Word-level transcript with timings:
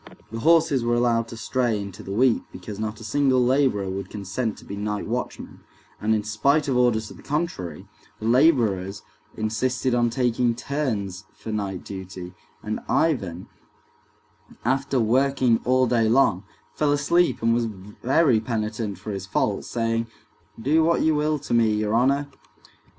The 0.31 0.39
horses 0.39 0.83
were 0.83 0.95
allowed 0.95 1.27
to 1.27 1.37
stray 1.37 1.79
into 1.79 2.01
the 2.01 2.11
wheat 2.11 2.41
because 2.51 2.79
not 2.79 2.99
a 2.99 3.03
single 3.03 3.39
laborer 3.45 3.87
would 3.87 4.09
consent 4.09 4.57
to 4.57 4.65
be 4.65 4.75
night 4.75 5.05
watchman, 5.05 5.59
and 6.01 6.15
in 6.15 6.23
spite 6.23 6.67
of 6.67 6.75
orders 6.75 7.09
to 7.09 7.13
the 7.13 7.21
contrary, 7.21 7.87
the 8.19 8.25
laborers 8.25 9.03
insisted 9.37 9.93
on 9.93 10.09
taking 10.09 10.55
turns 10.55 11.25
for 11.35 11.51
night 11.51 11.83
duty, 11.85 12.33
and 12.63 12.79
Ivan, 12.89 13.47
after 14.65 14.99
working 14.99 15.59
all 15.65 15.85
day 15.85 16.09
long, 16.09 16.45
fell 16.73 16.91
asleep, 16.91 17.43
and 17.43 17.53
was 17.53 17.65
very 17.65 18.39
penitent 18.39 18.97
for 18.97 19.11
his 19.11 19.27
fault, 19.27 19.65
saying, 19.65 20.07
"Do 20.59 20.83
what 20.83 21.03
you 21.03 21.13
will 21.13 21.37
to 21.37 21.53
me, 21.53 21.75
your 21.75 21.93
honor." 21.93 22.27